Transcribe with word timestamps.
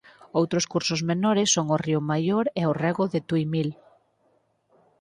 Outros 0.39 0.65
cursos 0.73 1.01
menores 1.11 1.47
son 1.55 1.65
o 1.75 1.81
río 1.85 1.99
Maior 2.11 2.45
e 2.61 2.63
o 2.71 2.77
rego 2.83 3.03
de 3.13 3.19
Tuimil. 3.29 3.69